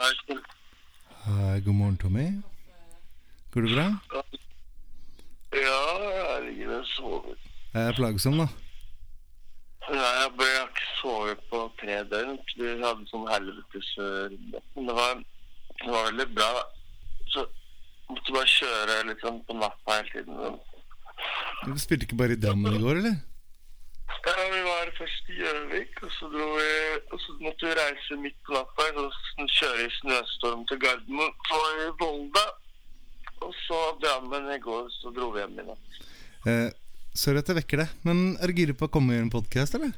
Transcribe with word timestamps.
Hei, 0.00 1.60
god 1.60 1.74
morgen, 1.74 1.96
Tommy. 2.00 2.42
Går 3.52 3.60
det 3.60 3.70
bra? 3.74 3.86
Ja, 5.52 5.80
jeg 6.14 6.44
ligger 6.46 6.78
og 6.78 6.86
sover. 6.86 7.34
Jeg 7.74 7.82
er 7.88 7.96
plagsom, 7.98 8.38
da. 8.40 8.46
Nei, 9.90 9.98
jeg 10.22 10.30
ble 10.38 10.48
ikke 10.62 10.86
sovet 11.02 11.42
på 11.50 11.60
tre 11.82 11.98
døgn. 12.12 12.38
Vi 12.56 12.70
hadde 12.80 13.08
sånn 13.10 13.28
helvetes. 13.28 13.90
Men 14.00 14.88
det 14.88 14.96
var, 14.96 15.20
det 15.82 15.92
var 15.92 16.08
veldig 16.08 16.28
bra. 16.38 16.50
Så 17.34 17.44
måtte 18.08 18.36
bare 18.38 18.54
kjøre 18.56 19.18
sånn 19.20 19.42
på 19.44 19.58
natta 19.60 19.98
hele 19.98 20.14
tiden. 20.14 20.60
Du 21.66 21.76
spilte 21.76 22.08
ikke 22.08 22.22
bare 22.22 22.38
i 22.38 22.40
Drammen 22.40 22.78
i 22.78 22.80
går, 22.80 23.02
eller? 23.02 23.20
Først 25.00 25.28
i 25.32 25.36
Gjøvik, 25.40 25.94
og 26.04 26.10
så 26.12 26.28
dro 26.28 26.46
vi 26.58 26.72
Og 27.14 27.20
så 27.22 27.36
måtte 27.40 27.66
vi 27.70 27.76
reise 27.78 28.18
midt 28.20 28.36
på 28.44 28.52
natta. 28.52 28.88
Sn- 29.16 29.48
kjøre 29.56 29.86
i 29.86 29.92
snøstorm 30.00 30.66
til 30.68 30.80
Gardermoen 30.82 31.32
på 31.48 31.60
i 31.84 31.86
Volda. 32.02 32.44
Og 33.40 33.54
så 33.64 33.78
Drammen 34.02 34.50
i 34.52 34.58
går, 34.60 34.90
så 35.00 35.12
dro 35.16 35.30
vi 35.32 35.40
hjem 35.40 35.56
i 35.62 35.64
natt. 35.70 36.00
Eh, 36.50 36.68
sorry 37.16 37.40
at 37.40 37.48
jeg 37.48 37.56
vekker 37.62 37.80
deg, 37.82 37.94
men 38.04 38.36
er 38.40 38.52
du 38.52 38.58
gira 38.60 38.76
på 38.76 38.88
å 38.88 38.92
komme 38.92 39.14
og 39.14 39.16
gjøre 39.16 39.26
en 39.28 39.32
podkast, 39.32 39.76
eller? 39.78 39.94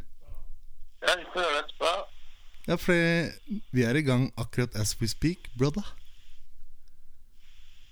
Ja, 1.02 1.16
vi 1.18 1.26
får 1.34 1.42
gjøre 1.42 1.56
det 1.56 1.64
etterpå. 1.64 1.92
Ja, 2.68 2.76
for 2.78 2.94
vi 3.74 3.82
er 3.88 3.98
i 3.98 4.04
gang 4.06 4.28
akkurat 4.38 4.76
as 4.78 4.94
we 5.00 5.08
speak, 5.10 5.50
brother. 5.58 5.82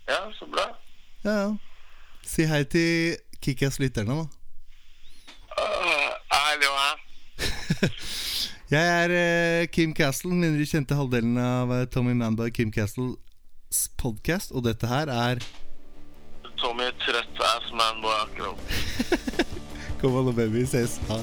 Ja, 0.07 0.21
så 0.39 0.47
bra. 0.47 0.69
Ja, 1.27 1.35
ja. 1.43 1.51
Si 2.27 2.47
hei 2.47 2.63
til 2.71 3.17
Kickass-lytterne, 3.43 4.15
da. 4.23 4.27
Uh, 5.59 6.11
Hallo, 6.31 6.71
hæ? 6.79 6.91
Jeg 8.75 8.87
er 9.05 9.15
eh, 9.15 9.67
Kim 9.73 9.95
Castle, 9.97 10.35
mindre 10.35 10.67
kjente 10.69 10.95
halvdelen 10.99 11.39
av 11.41 11.73
eh, 11.75 11.87
Tommy 11.91 12.15
Manboy 12.15 12.53
Kim 12.55 12.71
Castles 12.75 13.89
podkast, 14.01 14.55
og 14.55 14.67
dette 14.67 14.91
her 14.91 15.11
er 15.11 15.43
Tommy 16.61 16.91
trøtt 17.01 17.43
ass 17.55 17.73
manboy 17.73 18.15
akkurat. 18.21 19.27
Kom 20.01 20.17
alle 20.21 20.37
baby, 20.37 20.67
ses. 20.69 21.01
Ha. 21.09 21.21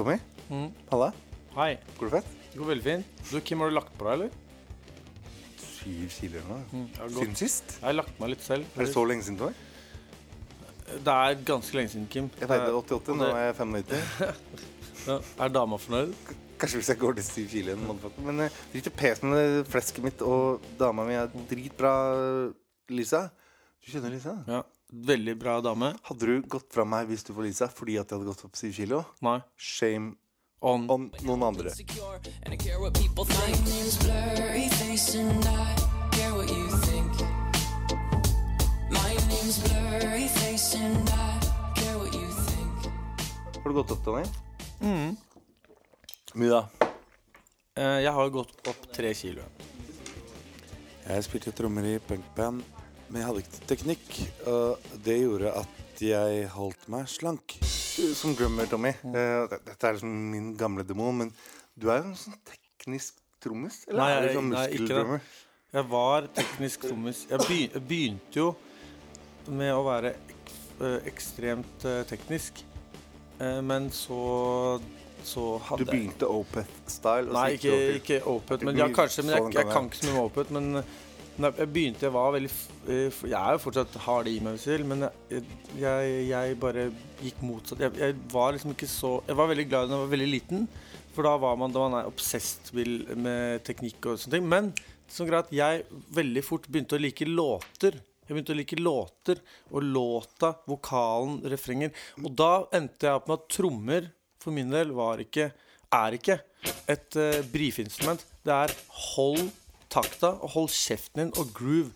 Tommy, 0.00 0.16
Mm. 0.48 0.70
halla. 0.90 1.12
Hei. 1.54 1.74
Går 1.98 2.08
det 2.08 2.10
fett? 2.22 2.28
Det 2.52 2.58
går 2.58 2.68
veldig 2.70 2.84
fint. 2.84 3.06
Du, 3.30 3.40
Kim, 3.44 3.58
har 3.60 3.68
du 3.68 3.74
lagt 3.74 3.90
på 3.98 4.06
deg, 4.06 4.12
eller? 4.14 4.30
Syv 5.60 6.08
kilo 6.14 6.40
nå. 6.48 6.56
Jeg 6.72 6.86
har, 6.96 7.08
Siden 7.18 7.36
sist? 7.36 7.74
jeg 7.76 7.84
har 7.84 7.92
lagt 7.98 8.16
meg 8.20 8.30
litt 8.32 8.40
selv. 8.46 8.64
Er 8.78 8.86
det 8.86 8.94
så 8.94 9.04
lenge 9.04 9.26
siden, 9.26 9.36
Tommy? 9.36 9.52
Det 11.04 11.12
er 11.12 11.36
ganske 11.44 11.76
lenge 11.76 11.92
siden, 11.92 12.06
Kim. 12.08 12.30
Jeg 12.40 12.48
veide 12.48 12.72
88, 12.72 13.14
nå 13.20 13.28
er 13.28 13.44
jeg 13.50 13.56
95. 13.60 14.00
Ja, 15.06 15.18
er 15.44 15.48
dama 15.52 15.76
fornøyd? 15.80 16.10
Kanskje 16.60 16.76
hvis 16.80 16.88
jeg 16.92 16.98
går 17.00 17.14
til 17.20 17.24
syv 17.24 17.46
kilo 17.52 17.72
igjen. 17.76 18.00
Men 18.24 18.40
uh, 18.46 18.58
drit 18.72 18.88
i 18.88 18.90
pes 18.92 19.22
med 19.22 19.64
flesket 19.68 20.04
mitt, 20.04 20.20
og 20.24 20.64
dama 20.80 21.04
mi 21.08 21.14
er 21.16 21.28
dritbra, 21.48 21.92
Lisa. 22.88 23.26
Du 23.84 23.92
kjenner 23.92 24.12
Lisa? 24.16 24.34
Ja. 24.48 24.62
Veldig 24.92 25.36
bra 25.38 25.60
dame. 25.62 25.92
Hadde 26.08 26.26
du 26.26 26.40
gått 26.50 26.72
fra 26.74 26.84
meg 26.84 27.06
hvis 27.10 27.22
du 27.26 27.32
var 27.36 27.44
Lisa 27.46 27.68
fordi 27.70 27.94
at 28.00 28.10
jeg 28.10 28.18
hadde 28.18 28.26
gått 28.32 28.44
opp 28.48 28.56
7 28.58 28.72
kilo? 28.74 29.04
Nei. 29.22 29.38
Shame 29.56 30.16
On. 30.62 30.82
on 30.92 31.06
noen 31.24 31.42
andre. 31.46 31.70
insecure 31.70 32.18
and 32.44 32.52
I 32.52 32.56
care 32.56 32.78
what 32.80 32.92
people 32.98 33.24
think. 33.24 33.56
My 33.64 33.70
name's 33.70 33.96
blurry 34.02 34.68
face 34.68 35.14
and 35.14 35.46
I 35.46 35.76
care 36.12 36.34
what 36.34 36.50
you 36.50 36.66
think. 36.84 37.12
My 38.90 39.14
name's 39.30 39.58
blurry 39.62 40.26
face 40.28 40.74
and 40.76 41.08
I 41.08 41.38
care 41.78 41.96
what 41.96 42.12
you 42.12 42.26
think. 42.50 42.92
Har 43.62 43.70
du 43.70 43.74
gått 43.78 43.90
opp, 43.94 44.04
Daniel? 44.04 44.28
Mm. 44.80 45.16
Mye 46.34 46.50
da? 46.50 46.60
Eh, 47.76 48.02
Jeg 48.04 48.12
har 48.12 48.28
gått 48.30 48.68
opp 48.68 48.90
tre 48.92 49.14
kilo. 49.14 49.42
Jeg 51.06 51.24
spilte 51.24 51.52
trommer 51.56 51.86
i 51.88 51.96
punkband, 51.98 52.62
men 53.10 53.20
jeg 53.22 53.26
hadde 53.28 53.42
ikke 53.44 53.66
teknikk. 53.70 54.18
Og 54.46 54.78
det 55.04 55.18
gjorde 55.20 55.52
at 55.60 56.00
jeg 56.00 56.46
holdt 56.54 56.88
meg 56.88 57.08
slank. 57.12 57.56
Som 58.16 58.34
drummer, 58.38 58.66
Tommy. 58.70 58.88
eh, 58.88 59.46
det- 59.50 59.64
dette 59.66 59.84
er 59.88 59.92
liksom 59.98 60.30
min 60.30 60.56
gamle 60.56 60.84
demon, 60.86 61.18
men 61.18 61.32
du 61.78 61.90
er 61.90 61.98
jo 62.02 62.04
en 62.08 62.14
sånn 62.14 62.38
teknisk 62.46 63.12
trommis? 63.42 63.84
Eller 63.88 63.98
Nei, 64.00 64.10
er 64.12 64.20
du 64.20 64.26
jeg- 64.28 64.36
sånn 64.36 64.50
nei, 64.50 64.66
ikke 64.68 64.70
det. 64.70 64.80
muskeldrummer? 64.80 65.20
Jeg 65.72 65.84
var 65.88 66.22
teknisk 66.34 66.80
trommis. 66.88 67.26
Jeg 67.28 67.38
begy- 67.40 67.72
jeg 67.72 67.82
begynte 67.88 68.34
jo 68.34 68.56
med 69.48 69.72
å 69.74 69.84
være 69.84 70.14
ek 70.14 70.52
eh, 70.80 71.00
ekstremt 71.10 71.84
eh, 71.84 72.04
teknisk. 72.04 72.62
Eh, 73.40 73.60
Men 73.60 73.90
så 73.90 74.80
så 75.22 75.58
Du 75.58 75.64
hadde 75.84 75.84
begynte 75.90 76.26
Opeth-style? 76.26 77.28
og 77.28 77.32
så 77.32 77.32
Nei, 77.32 77.50
gikk 77.56 77.60
du 77.60 77.68
ikke, 77.68 77.76
over 77.76 78.00
til- 78.00 78.00
ikke 78.00 78.26
Opeth. 78.26 78.62
Men 78.64 78.76
ja, 78.76 78.88
kanskje. 78.88 79.24
Men 79.24 79.34
jeg, 79.34 79.52
jeg 79.54 79.66
kan 79.72 79.84
ikke 79.90 79.96
så 80.00 80.06
mye 80.06 80.14
med 80.14 80.24
Opeth. 80.32 80.50
Men 80.50 80.84
jeg 81.48 81.70
begynte 81.72 82.06
Jeg 82.06 82.14
var 82.14 82.34
veldig 82.34 82.50
eh, 82.90 83.18
Jeg 83.30 83.36
er 83.38 83.56
jo 83.56 83.62
fortsatt 83.62 83.96
hard 84.04 84.28
i 84.30 84.36
meg 84.44 84.58
selv, 84.62 84.86
men 84.90 85.06
jeg, 85.06 85.42
jeg, 85.80 86.12
jeg 86.28 86.58
bare 86.60 86.86
gikk 87.20 87.42
motsatt. 87.46 87.82
Jeg, 87.86 87.96
jeg 88.00 88.16
var 88.32 88.54
liksom 88.56 88.74
ikke 88.74 88.90
så 88.90 89.16
Jeg 89.28 89.38
var 89.40 89.50
veldig 89.52 89.66
glad 89.70 89.88
da 89.90 89.96
jeg 89.98 90.04
var 90.06 90.14
veldig 90.14 90.30
liten, 90.30 90.68
for 91.14 91.26
da 91.26 91.34
var 91.42 91.58
man, 91.60 91.74
da 91.74 91.86
man 91.86 91.98
er 92.00 92.10
obsessed 92.10 92.70
med 92.74 93.64
teknikk 93.66 94.12
og 94.12 94.20
sånne 94.20 94.38
ting. 94.38 94.46
Men 94.50 94.70
sånn 95.10 95.28
greit 95.30 95.50
jeg 95.54 95.82
veldig 96.14 96.44
fort 96.46 96.68
begynte 96.70 96.98
å 96.98 97.02
like 97.02 97.26
låter. 97.26 97.98
Jeg 98.26 98.36
begynte 98.36 98.54
å 98.54 98.60
like 98.60 98.78
låter, 98.78 99.40
og 99.74 99.82
låta, 99.82 100.52
vokalen, 100.70 101.40
refrenger. 101.50 101.90
Og 102.22 102.30
da 102.38 102.52
endte 102.78 103.08
jeg 103.08 103.18
opp 103.18 103.26
med 103.26 103.40
at 103.40 103.48
trommer 103.50 104.06
for 104.40 104.54
min 104.54 104.70
del 104.70 104.94
var 104.96 105.20
ikke 105.20 105.50
er 105.90 106.14
ikke 106.14 106.36
et 106.90 107.18
uh, 107.18 107.40
brifinstrument. 107.50 108.22
Det 108.46 108.54
er 108.54 108.74
hold 109.10 109.48
takta 109.90 110.36
og 110.38 110.54
hold 110.54 110.70
kjeften 110.74 111.20
din 111.20 111.32
og 111.36 111.50
groove. 111.54 111.90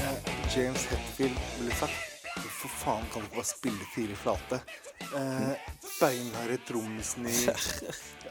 Eh, 0.00 0.56
James 0.56 0.84
Hetfield 0.84 1.36
ville 1.58 1.74
sagt 1.74 1.92
Hvorfor 2.36 2.68
faen 2.68 3.04
kan 3.12 3.22
du 3.22 3.26
ikke 3.26 3.36
bare 3.36 3.44
spille 3.48 3.86
fire 3.94 4.16
flate? 4.16 4.60
Eh, 5.16 5.52
Beinharde 6.00 6.58
trommisen 6.68 7.26
i 7.26 7.34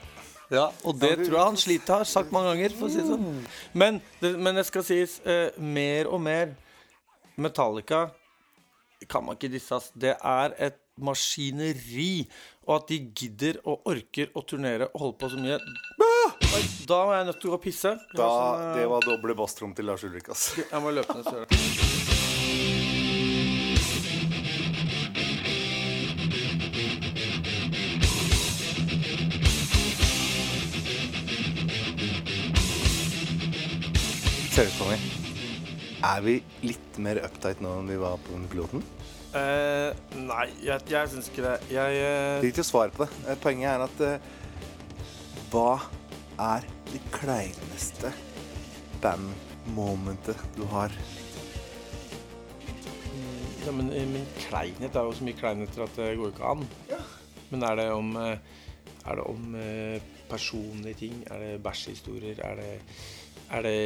Ja, 0.50 0.68
og 0.84 0.98
det 0.98 1.12
tror 1.20 1.36
jeg 1.36 1.46
han 1.46 1.58
sliter 1.60 2.00
har 2.00 2.08
sagt 2.08 2.32
mange 2.34 2.52
ganger. 2.54 2.74
For 2.78 2.88
å 2.88 2.92
si 2.92 3.00
det 3.02 3.08
sånn. 3.10 3.42
Men, 3.78 4.00
det, 4.22 4.32
men 4.38 4.58
det 4.58 4.66
skal 4.68 4.86
sies 4.86 5.20
eh, 5.22 5.50
mer 5.62 6.10
og 6.10 6.22
mer 6.24 6.56
Metallica 7.40 8.08
kan 9.08 9.24
man 9.24 9.38
ikke 9.38 9.52
disse. 9.52 9.72
ass. 9.78 9.90
Det 9.94 10.16
er 10.16 10.56
et 10.58 10.80
maskineri. 11.00 12.26
Og 12.66 12.74
at 12.76 12.90
de 12.90 12.98
gidder 13.16 13.60
og 13.64 13.86
orker 13.90 14.30
å 14.36 14.44
turnere 14.46 14.90
og 14.92 15.00
holde 15.06 15.18
på 15.22 15.30
så 15.32 15.40
mye 15.40 15.56
Oi, 16.50 16.60
Da 16.86 16.98
var 17.06 17.16
jeg 17.16 17.26
nødt 17.30 17.40
til 17.42 17.50
å 17.50 17.54
gå 17.54 17.58
og 17.58 17.64
pisse. 17.64 17.94
Da, 18.12 18.26
sånn, 18.26 18.66
eh, 18.66 18.74
Det 18.80 18.90
var 18.90 19.06
doble 19.06 19.38
basstrom 19.38 19.74
til 19.74 19.90
Lars 19.90 20.04
Ulrik, 20.06 20.30
ass. 20.34 20.50
Jeg 20.60 20.82
må 20.82 20.92
løpe 20.94 21.18
ned 21.18 21.89
Ser 34.60 34.72
på 34.76 34.86
med. 34.90 35.04
Er 36.04 36.18
vi 36.20 36.32
litt 36.60 36.98
mer 37.00 37.16
uptight 37.24 37.62
nå 37.64 37.70
enn 37.80 37.86
vi 37.88 37.94
var 37.96 38.18
på 38.20 38.34
den 38.34 38.42
piloten? 38.52 38.82
Eh, 39.32 39.94
nei, 40.20 40.50
jeg, 40.60 40.84
jeg 40.90 41.08
syns 41.08 41.30
ikke 41.30 41.44
det. 41.46 41.52
Jeg 41.72 42.00
eh, 42.04 42.42
Drit 42.42 42.58
i 42.60 42.60
å 42.60 42.66
svare 42.68 42.92
på 42.92 43.06
det. 43.06 43.22
Eh, 43.24 43.38
Poenget 43.40 43.70
er 43.70 43.84
at 43.86 44.02
eh, 44.04 44.26
Hva 45.48 45.78
er 46.44 46.66
det 46.90 47.00
kleineste 47.14 48.10
band-momentet 49.00 50.42
du 50.58 50.66
har? 50.74 50.92
Ja, 53.64 53.72
men, 53.72 53.88
min 54.12 54.28
kleinhet 54.42 54.92
er 54.92 55.08
jo 55.08 55.16
så 55.16 55.24
mye 55.24 55.38
kleinheter 55.40 55.86
at 55.86 55.96
det 56.02 56.10
går 56.18 56.26
jo 56.26 56.34
ikke 56.34 56.52
an. 56.52 56.66
Men 57.48 57.64
er 57.70 57.80
det 57.80 57.88
om 57.96 58.12
eh, 58.26 58.36
Er 59.06 59.22
det 59.22 59.24
om 59.24 59.56
eh, 59.56 60.12
personlige 60.28 61.00
ting? 61.06 61.24
Er 61.32 61.46
det 61.46 61.62
bæsjehistorier? 61.64 62.44
Er 62.44 62.60
det 62.60 62.70
Er 63.50 63.66
det 63.66 63.76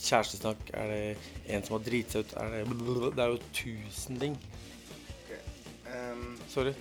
kjærestesnakk? 0.00 0.70
Er 0.72 0.92
det 0.92 1.00
en 1.52 1.64
som 1.64 1.76
har 1.76 1.84
driti 1.84 2.16
seg 2.16 2.24
ut? 2.24 2.36
Er 2.40 2.54
det 2.54 2.62
Det 3.16 3.24
er 3.24 3.34
jo 3.34 3.40
tusen 3.52 4.20
ting. 4.20 4.38
Sorry. 6.50 6.72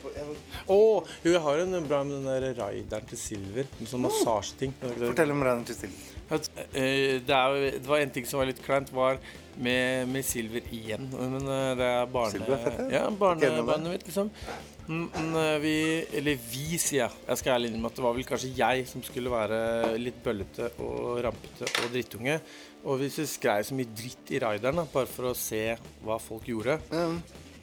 Å! 0.69 0.77
jo, 1.23 1.31
jeg 1.31 1.41
har 1.41 1.61
en 1.63 1.87
bra 1.87 2.03
med 2.05 2.19
den 2.19 2.27
der 2.29 2.53
raideren 2.57 3.07
til 3.09 3.19
Silver. 3.19 3.69
En 3.79 3.89
sånn 3.89 4.05
massasjeting. 4.05 4.75
Fortell 4.81 5.33
om 5.33 5.41
raideren 5.45 5.65
til 5.69 5.79
Still. 5.79 6.12
Eh, 6.31 7.21
det, 7.21 7.35
er, 7.35 7.55
det 7.77 7.87
var 7.87 8.01
en 8.01 8.13
ting 8.13 8.27
som 8.27 8.41
var 8.41 8.49
litt 8.49 8.61
kleint, 8.63 8.91
var 8.93 9.19
med, 9.59 10.07
med 10.09 10.25
Silver 10.25 10.65
igjen. 10.73 11.09
Men 11.11 11.41
eh, 11.41 11.71
det 11.79 11.89
er 11.89 12.11
barne... 12.11 12.59
Ja, 12.93 13.03
barnebarnet 13.09 13.91
mitt, 13.91 14.07
liksom. 14.07 14.31
Mm, 14.87 15.05
Men 15.13 15.35
eh, 15.39 15.57
vi 15.63 15.75
Eller 16.19 16.39
vi, 16.49 16.77
sier 16.81 17.05
jeg. 17.05 17.21
Jeg 17.29 17.39
skal 17.39 17.55
ærlig 17.55 17.71
innrømme 17.71 17.91
at 17.91 17.99
det 17.99 18.05
var 18.05 18.17
vel 18.17 18.27
kanskje 18.27 18.51
jeg 18.57 18.87
som 18.89 19.05
skulle 19.05 19.31
være 19.31 19.59
litt 20.01 20.19
bøllete 20.25 20.73
og 20.83 21.21
rampete 21.23 21.69
og 21.69 21.93
drittunge. 21.93 22.39
Og 22.83 22.99
vi 22.99 23.09
skrev 23.13 23.63
så 23.63 23.77
mye 23.77 23.93
dritt 23.95 24.33
i 24.35 24.41
rideren, 24.43 24.81
da, 24.81 24.87
bare 24.91 25.07
for 25.07 25.29
å 25.31 25.37
se 25.37 25.77
hva 26.03 26.19
folk 26.19 26.49
gjorde 26.51 26.75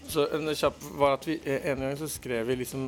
Så 0.08 0.24
en 0.32 0.48
kjapp 0.56 0.78
var 0.96 1.18
at 1.18 1.26
vi 1.28 1.36
En 1.44 1.82
gang 1.84 1.98
så 2.00 2.08
skrev 2.08 2.48
vi 2.48 2.56
liksom 2.62 2.86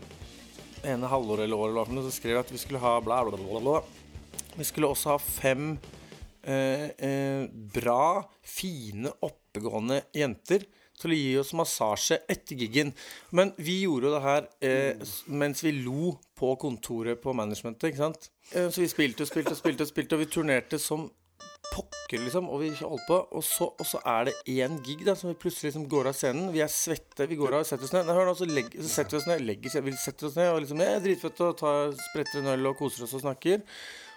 ene 0.82 1.06
halvåret 1.06 1.44
eller 1.44 1.60
året 1.60 1.92
så 1.92 2.10
skrev 2.10 2.34
vi 2.34 2.40
at 2.40 2.50
vi 2.50 2.58
skulle 2.58 2.80
ha 2.82 2.96
bla, 3.04 3.20
bla, 3.28 3.36
bla, 3.38 3.60
bla. 3.60 3.82
Vi 4.58 4.66
skulle 4.68 4.90
også 4.92 5.14
ha 5.14 5.18
fem 5.22 5.72
eh, 6.44 6.88
eh, 6.92 7.44
bra, 7.74 8.22
fine, 8.44 9.12
oppegående 9.24 10.02
jenter 10.16 10.66
til 11.02 11.14
å 11.14 11.18
gi 11.18 11.32
oss 11.40 11.54
massasje 11.56 12.20
etter 12.30 12.60
giggen. 12.60 12.92
Men 13.34 13.54
vi 13.56 13.80
gjorde 13.84 14.10
jo 14.10 14.14
det 14.14 14.22
her 14.26 14.46
eh, 14.64 15.16
mens 15.32 15.64
vi 15.64 15.74
lo 15.80 16.14
på 16.38 16.54
kontoret 16.60 17.22
på 17.22 17.34
managementet, 17.36 17.90
ikke 17.90 18.04
sant. 18.04 18.30
Eh, 18.52 18.68
så 18.68 18.84
vi 18.84 18.92
spilte 18.92 19.24
og 19.24 19.32
spilte 19.32 19.56
og 19.56 19.60
spilte, 19.60 19.88
spilte, 19.88 20.18
og 20.18 20.24
vi 20.24 20.30
turnerte 20.30 20.80
som 20.82 21.08
pokker, 21.72 22.20
liksom. 22.20 22.50
Og 22.52 22.62
vi 22.62 22.70
holdt 22.76 23.08
på. 23.08 23.18
Og 23.32 23.44
så, 23.46 23.70
og 23.72 23.88
så 23.88 24.02
er 24.14 24.28
det 24.28 24.36
én 24.52 24.76
gig 24.84 25.06
da 25.08 25.16
som 25.18 25.32
vi 25.32 25.38
plutselig 25.40 25.70
liksom 25.70 25.88
går 25.90 26.10
av 26.12 26.18
scenen. 26.18 26.52
Vi 26.54 26.62
er 26.64 26.70
svette, 26.72 27.26
vi 27.30 27.40
går 27.40 27.56
av 27.56 27.64
og 27.64 27.70
setter 27.70 27.88
oss 27.88 27.96
ned. 27.96 28.06
Nei, 28.06 28.16
hør 28.18 28.28
nå, 28.28 28.36
så, 28.38 28.48
legg, 28.48 28.72
så 28.76 28.92
setter 28.98 29.16
vi 29.16 29.22
oss 29.22 29.28
ned, 29.30 29.44
legger, 29.48 29.84
vi 29.86 29.96
setter 29.96 30.28
oss 30.28 30.38
ned 30.38 30.52
og 30.52 30.62
liksom 30.64 30.84
Jeg 30.84 30.98
er 30.98 31.04
dritfett 31.06 31.44
og 31.46 31.58
tar, 31.62 31.94
spretter 32.10 32.42
en 32.42 32.54
øl 32.54 32.72
og 32.72 32.80
koser 32.82 33.06
oss 33.08 33.16
og 33.16 33.24
snakker. 33.24 33.62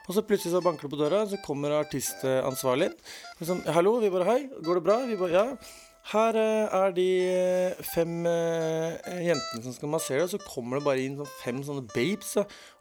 Og 0.06 0.13
så 0.13 0.22
plutselig 0.25 0.54
så 0.54 0.62
banker 0.62 0.88
det 0.88 0.94
på 0.94 1.02
døra, 1.02 1.24
så 1.30 1.40
kommer 1.46 1.80
artistansvarlig. 1.80 2.92
Liksom, 3.40 3.66
'Hallo.' 3.66 4.00
Vi 4.00 4.13
bare 4.13 4.25
'Hei, 4.25 4.50
går 4.63 4.80
det 4.80 4.84
bra?' 4.84 5.06
Vi 5.06 5.18
bare 5.18 5.34
'Ja'. 5.34 5.57
Her 6.06 6.38
eh, 6.38 6.75
er 6.78 6.92
de 6.94 7.07
eh, 7.34 7.86
fem 7.96 8.28
eh, 8.30 9.24
jentene 9.25 9.63
som 9.63 9.74
skal 9.74 9.90
massere, 9.90 10.28
og 10.28 10.30
så 10.30 10.38
kommer 10.44 10.78
det 10.78 10.86
bare 10.86 11.02
inn 11.02 11.18
sånn 11.18 11.31
fem 11.40 11.63
sånne 11.66 11.88
babes. 11.96 12.36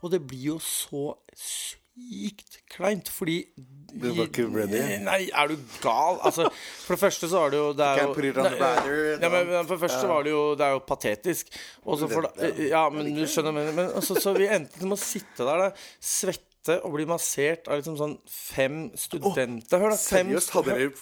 Og 0.05 0.13
det 0.13 0.21
blir 0.29 0.51
jo 0.51 0.59
så 0.61 1.15
sykt 1.33 2.59
kleint, 2.75 3.09
fordi 3.09 3.39
Du 3.95 4.09
var 4.11 4.27
ikke 4.27 4.45
ready? 4.51 4.83
Nei, 5.07 5.31
er 5.31 5.49
du 5.49 5.57
gal? 5.81 6.19
Altså, 6.27 6.51
for 6.53 6.97
det 6.97 7.01
første 7.01 7.31
så 7.31 7.45
var 7.45 7.55
det 7.55 7.61
jo 7.63 7.69
det 7.79 7.87
er 7.87 8.01
jo, 8.03 8.33
Nei, 8.43 8.55
ja, 9.23 9.29
men, 9.31 9.53
men 9.53 9.69
For 9.69 9.77
det 9.77 9.83
første 9.87 10.09
var 10.11 10.25
det 10.27 10.33
jo 10.35 10.41
Det 10.59 10.67
er 10.67 10.73
jo 10.75 10.81
patetisk. 10.89 11.53
Og 11.87 12.01
så 12.01 12.09
for 12.11 12.29
ja, 12.67 12.89
men 12.91 13.13
du 13.15 13.23
skjønner 13.31 13.55
men, 13.55 13.71
men 13.79 13.95
så, 14.03 14.19
Så 14.19 14.35
vi 14.37 14.51
endte 14.51 14.83
med 14.83 14.99
å 14.99 15.01
sitte 15.01 15.47
der, 15.47 15.69
da, 15.69 15.87
svette 16.03 16.54
og 16.81 16.97
bli 16.97 17.05
massert 17.09 17.69
av 17.69 17.81
liksom 17.81 17.99
sånn 18.01 18.17
fem 18.31 18.87
studenter. 18.99 19.83
Hør, 19.83 19.93
da. 19.93 20.01
Fem 20.01 20.33
Seriøst, 20.33 20.55
hadde 20.57 20.79
dere 20.79 20.93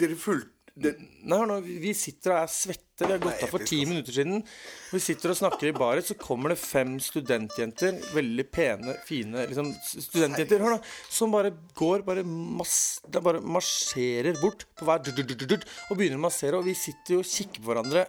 Dere 0.00 0.14
fulgt 0.14 0.56
det, 0.80 0.92
Nei, 1.26 1.36
hør 1.36 1.48
nå, 1.50 1.56
vi 1.82 1.90
sitter 1.96 2.32
og 2.32 2.38
er 2.44 2.52
svette. 2.52 3.02
Vi 3.02 3.10
har 3.10 3.20
gått 3.22 3.42
av 3.44 3.50
for 3.52 3.64
ti 3.66 3.80
minutter 3.88 4.14
siden. 4.14 4.42
Vi 4.92 5.00
sitter 5.02 5.32
og 5.32 5.38
snakker 5.38 5.70
i 5.70 5.74
baret, 5.76 6.06
så 6.06 6.16
kommer 6.20 6.52
det 6.52 6.60
fem 6.60 6.94
studentjenter. 7.02 7.98
Veldig 8.14 8.46
pene, 8.52 8.94
fine 9.08 9.46
liksom, 9.50 9.72
studentjenter. 9.90 10.62
Hør 10.62 10.76
nå, 10.76 10.80
som 11.10 11.34
bare 11.34 11.52
går 11.76 12.04
bare, 12.06 12.24
mass, 12.24 12.78
bare 13.10 13.42
marsjerer 13.42 14.38
bort 14.40 14.66
på 14.78 14.88
hver 14.88 15.02
og 15.02 15.98
begynner 15.98 16.20
å 16.20 16.24
massere. 16.28 16.60
Og 16.60 16.68
vi 16.68 16.76
sitter 16.78 17.18
jo 17.18 17.24
og 17.24 17.28
kikker 17.28 17.64
på 17.64 17.72
hverandre 17.72 18.06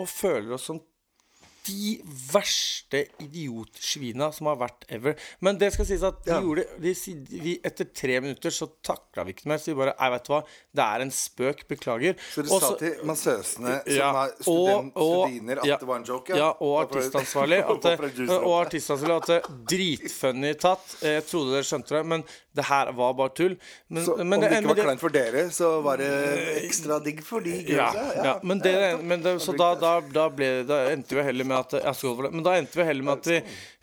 og 0.00 0.10
føler 0.10 0.54
oss 0.56 0.68
som 0.70 0.80
de 1.66 1.94
verste 2.32 3.04
idiotsvina 3.24 4.30
som 4.34 4.46
har 4.50 4.56
vært 4.60 4.84
ever. 4.92 5.14
Men 5.44 5.58
det 5.60 5.72
skal 5.74 5.86
sies 5.88 6.02
at 6.04 6.22
de 6.24 6.30
Ja. 6.34 6.40
gjorde 6.40 6.64
de, 6.80 6.94
vi, 7.42 7.60
Etter 7.64 7.84
tre 7.94 8.20
minutter 8.20 8.50
så 8.50 8.68
takla 8.82 9.24
vi 9.24 9.32
ikke 9.32 9.46
mer. 9.48 9.58
Så 9.58 9.72
vi 9.72 9.74
bare 9.80 9.94
Nei, 9.98 10.10
vet 10.10 10.24
du 10.24 10.32
hva, 10.34 10.42
det 10.74 10.84
er 10.84 11.00
en 11.00 11.10
spøk. 11.10 11.66
Beklager. 11.68 12.14
Så 12.34 12.42
du 12.44 12.50
Også, 12.50 12.60
sa 12.60 12.76
til 12.76 12.94
massøsene 13.04 13.74
som 13.84 13.94
Ja, 13.96 14.10
er 14.26 14.32
student, 14.40 14.92
og- 14.96 15.02
og- 15.02 15.28
studiner, 15.28 15.58
at 15.58 15.64
ja, 15.66 15.76
det 15.78 15.86
var 15.88 15.96
en 15.96 16.04
joke? 16.04 16.28
Ja, 16.36 16.50
og 16.60 16.88
artistansvarlig. 16.90 17.58
At 17.64 17.84
Og 18.44 18.66
artistansvarlig 18.66 19.30
at 19.30 19.48
dritfunny 19.68 20.54
tatt. 20.58 20.96
Jeg 21.02 21.24
trodde 21.26 21.52
dere 21.54 21.62
skjønte 21.66 21.88
det, 21.96 22.04
men 22.06 22.24
det 22.54 22.64
her 22.68 22.92
var 22.92 23.14
bare 23.14 23.30
tull. 23.34 23.56
Men, 23.88 24.04
Så 24.04 24.16
men 24.18 24.34
om 24.34 24.40
det 24.44 24.50
ikke 24.52 24.68
var 24.74 24.74
kleint 24.84 25.00
for 25.00 25.08
dere, 25.14 25.46
så 25.50 25.82
var 25.82 25.96
det 25.96 26.10
ekstra 26.64 27.00
digg 27.02 27.22
for 27.26 27.40
de 27.40 27.50
ja, 27.66 27.88
girlsa? 27.92 28.24
ja, 28.24 28.34
men 28.42 28.58
det, 28.60 28.74
men 29.02 29.22
det, 29.22 29.40
så 29.42 29.56
da, 29.56 29.74
da, 29.74 30.00
da, 30.00 30.28
ble, 30.30 30.64
da 30.66 30.78
endte 30.92 31.16
vi 31.18 31.22
heller 31.26 31.44
med 31.44 31.53
at 31.58 31.76
jeg 31.78 31.96
skal 31.96 32.10
gå 32.10 32.16
for 32.18 32.28
det. 32.28 32.34
Men 32.34 32.46
da 32.46 32.56
endte 32.58 32.80
vi 32.80 32.86
heller 32.88 33.06
med 33.06 33.20
at 33.20 33.30
vi, 33.30 33.38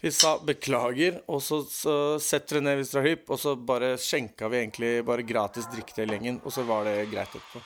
vi 0.06 0.14
sa 0.16 0.36
beklager, 0.46 1.22
og 1.32 1.42
så, 1.46 1.62
så 1.68 1.96
setter 2.22 2.60
dere 2.60 2.68
ned 2.70 2.82
hvis 2.82 2.94
dere 2.96 3.04
er 3.04 3.16
hypp, 3.16 3.30
og 3.32 3.42
så 3.42 3.56
bare 3.56 3.94
skjenka 4.02 4.52
vi 4.52 4.62
egentlig 4.64 4.94
bare 5.08 5.28
gratis 5.28 5.70
drikke 5.74 5.96
til 5.98 6.16
gjengen, 6.16 6.42
og 6.44 6.56
så 6.56 6.66
var 6.68 6.90
det 6.90 6.98
greit 7.14 7.36
etterpå. 7.36 7.62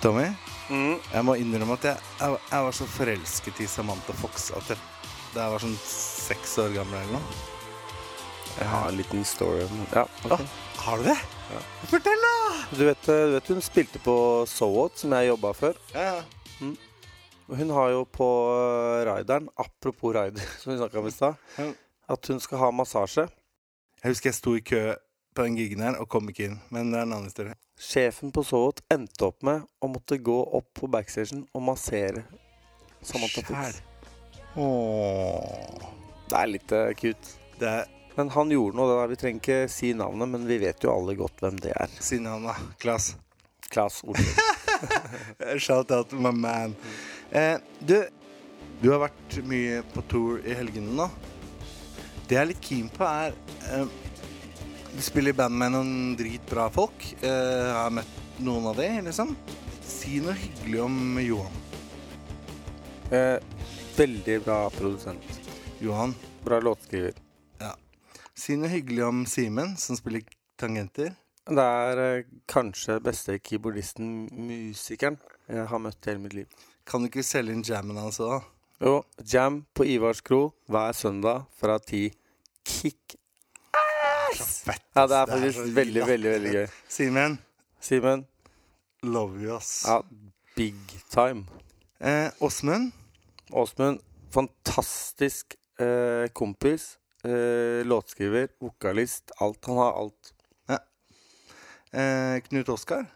Tommy. 0.00 0.30
Tommy, 0.70 1.00
jeg 1.10 1.26
må 1.26 1.34
innrømme 1.34 1.74
at 1.74 1.84
jeg, 1.88 2.08
jeg, 2.20 2.36
jeg 2.46 2.64
var 2.66 2.74
så 2.76 2.86
forelsket 2.86 3.60
i 3.64 3.66
Samantha 3.66 4.14
Fox 4.14 4.50
at 4.54 4.68
jeg, 4.70 4.78
da 5.34 5.44
jeg 5.46 5.54
var 5.54 5.62
sånn 5.62 5.78
seks 5.86 6.56
år 6.62 6.72
gammel 6.74 7.00
eller 7.00 7.18
noe. 7.18 7.40
Jeg 8.58 8.68
har 8.68 8.88
en 8.90 8.98
liten 8.98 9.22
story 9.24 9.62
om 9.64 9.82
Ja, 9.94 10.02
Å, 10.26 10.38
har 10.84 11.00
du 11.00 11.06
det? 11.06 11.18
Fortell, 11.90 12.24
da! 12.24 12.32
Du 12.74 12.82
vet, 12.84 13.08
eh, 13.08 13.26
du 13.30 13.34
vet 13.36 13.50
hun 13.54 13.62
spilte 13.64 14.00
på 14.02 14.14
So 14.50 14.68
What, 14.74 14.98
som 15.00 15.14
jeg 15.16 15.30
jobba 15.30 15.52
før. 15.56 15.78
Ja, 15.94 16.18
ja. 16.18 16.70
Hun 17.50 17.70
har 17.74 17.90
jo 17.90 18.04
på 18.06 18.26
eh, 18.54 19.04
rideren, 19.08 19.48
apropos 19.58 20.14
rider, 20.14 20.42
som 20.60 20.72
vi 20.72 20.78
snakka 20.78 21.00
om 21.00 21.08
i 21.10 21.14
stad, 21.14 21.38
at 22.10 22.30
hun 22.30 22.42
skal 22.42 22.62
ha 22.62 22.70
massasje. 22.74 23.26
Jeg 24.02 24.14
husker 24.14 24.30
jeg 24.30 24.38
sto 24.38 24.54
i 24.56 24.62
kø 24.64 24.82
på 25.34 25.46
den 25.46 25.58
gigen 25.58 25.82
her 25.84 25.98
og 26.02 26.08
kom 26.10 26.30
ikke 26.30 26.48
inn. 26.50 26.58
Men 26.74 26.90
det 26.90 27.00
er 27.00 27.06
en 27.08 27.14
annen 27.16 27.30
historie. 27.30 27.54
Sjefen 27.80 28.32
på 28.34 28.42
Sowot 28.44 28.82
endte 28.92 29.28
opp 29.30 29.42
med 29.46 29.62
å 29.80 29.90
måtte 29.90 30.18
gå 30.20 30.36
opp 30.58 30.68
på 30.76 30.90
backstagen 30.90 31.46
og 31.54 31.64
massere 31.70 32.26
Samantha 33.00 33.46
Fox. 33.46 33.80
Åh. 34.56 35.88
Det 36.30 36.36
er 36.38 36.50
litt 36.50 36.72
uh, 36.74 36.90
cute. 36.98 37.36
Det 37.60 37.68
er 37.68 37.88
Men 38.16 38.30
han 38.34 38.50
gjorde 38.52 38.76
noe. 38.76 38.88
Der. 38.90 39.10
Vi 39.12 39.18
trenger 39.20 39.40
ikke 39.40 39.58
si 39.72 39.92
navnet, 39.96 40.28
men 40.28 40.46
vi 40.48 40.58
vet 40.60 40.82
jo 40.84 40.90
alle 40.92 41.14
godt 41.18 41.38
hvem 41.42 41.58
det 41.62 41.70
er. 41.78 41.92
Si 42.02 42.18
navnet, 42.22 42.58
Klas. 42.82 43.12
Klas. 43.70 44.00
Olsen. 44.04 44.34
Shout 45.64 45.92
out 45.94 46.12
my 46.12 46.32
man. 46.34 46.74
Eh, 47.30 47.56
du, 47.86 47.96
du 48.82 48.88
har 48.90 49.04
vært 49.06 49.38
mye 49.46 49.80
på 49.94 50.02
tour 50.10 50.40
i 50.42 50.56
helgene 50.58 50.92
nå. 50.98 51.06
Det 52.26 52.36
jeg 52.36 52.42
er 52.42 52.50
litt 52.50 52.62
keen 52.66 52.90
på, 52.94 53.06
er 53.06 53.34
eh, 53.70 53.86
Du 54.90 55.00
spiller 55.02 55.32
i 55.34 55.38
band 55.38 55.56
med 55.62 55.72
noen 55.76 55.94
dritbra 56.18 56.66
folk. 56.74 57.06
Eh, 57.22 57.30
jeg 57.30 57.76
har 57.78 57.94
møtt 57.94 58.42
noen 58.42 58.68
av 58.72 58.78
dem, 58.82 59.00
liksom. 59.06 59.32
Si 59.86 60.18
noe 60.24 60.34
hyggelig 60.38 60.82
om 60.84 61.00
Johan. 61.22 61.58
eh, 63.14 63.38
veldig 64.00 64.42
bra 64.44 64.70
produsent. 64.70 65.40
Johan. 65.78 66.14
Bra 66.44 66.60
låtskriver. 66.60 67.12
Ja. 67.60 67.74
Si 68.34 68.54
noe 68.56 68.70
hyggelig 68.72 69.02
om 69.04 69.24
Simen, 69.28 69.74
som 69.76 69.98
spiller 69.98 70.22
tangenter. 70.60 71.10
Det 71.50 71.64
er 71.64 72.00
eh, 72.04 72.30
kanskje 72.48 72.96
beste 73.04 73.36
keyboardisten, 73.44 74.30
musikeren, 74.32 75.18
jeg 75.50 75.66
har 75.68 75.82
møtt 75.82 76.06
i 76.06 76.12
hele 76.12 76.22
mitt 76.22 76.36
liv. 76.38 76.62
Kan 76.88 77.04
du 77.04 77.10
ikke 77.10 77.24
selge 77.26 77.52
inn 77.52 77.64
jammen 77.66 77.98
hans 78.00 78.20
òg, 78.24 78.38
da? 78.38 78.40
Jo, 78.80 78.94
jam 79.34 79.58
på 79.76 79.84
Ivars 79.92 80.22
kro 80.24 80.38
hver 80.72 80.96
søndag 80.96 81.42
fra 81.60 81.76
ti. 81.84 82.06
Kick 82.64 83.18
ass! 83.76 84.62
Ja, 84.96 85.04
det 85.10 85.18
er 85.18 85.28
faktisk 85.34 85.74
veldig, 85.76 86.06
veldig, 86.08 86.32
veldig 86.38 86.54
gøy. 86.54 86.64
Simen, 86.88 87.36
Simen, 87.84 88.24
love 89.04 89.42
you, 89.42 89.52
ass. 89.58 89.82
ja, 89.84 90.00
big 90.56 90.80
time. 91.12 91.44
Eh, 92.00 92.30
Åsmund, 92.40 92.94
Åsmund, 93.52 94.00
fantastisk 94.32 95.56
eh, 95.80 96.28
kompis. 96.32 96.98
Eh, 97.24 97.84
låtskriver, 97.86 98.48
vokalist, 98.60 99.30
alt. 99.40 99.64
Han 99.66 99.76
har 99.76 99.92
alt. 99.92 100.32
eh, 101.92 102.40
Knut 102.48 102.68
Oskar. 102.68 103.06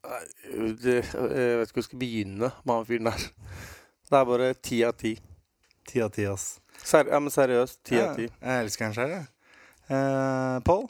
Jeg 0.00 0.62
vet 0.80 0.86
ikke 1.04 1.18
hvor 1.20 1.80
jeg 1.80 1.84
skal 1.84 1.98
begynne 2.00 2.48
med 2.64 2.72
han 2.74 2.86
fyren 2.88 3.10
der. 3.10 3.26
Det 4.10 4.16
er 4.18 4.24
bare 4.26 4.52
ti 4.56 4.80
av 4.86 4.94
ti. 4.98 5.12
Ti 5.86 6.00
av 6.02 6.10
ti, 6.14 6.24
ass. 6.26 6.54
Ser, 6.80 7.10
ja, 7.12 7.18
men 7.20 7.30
seriøst, 7.30 7.82
ti 7.84 7.98
av 8.00 8.14
ti. 8.16 8.24
Ja, 8.30 8.54
jeg 8.54 8.64
elsker 8.64 8.88
han 8.88 8.96
sjøl, 8.96 9.12
jeg. 9.18 9.28
Eh, 9.90 10.56
Pål? 10.66 10.86